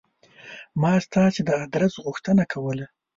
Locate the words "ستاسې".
1.05-1.41